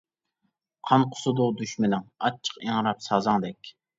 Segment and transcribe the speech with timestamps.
[0.89, 3.73] قان قۇسىدۇ دۈشمىنىڭ، ئاچچىق ئىڭراپ سازاڭدەك.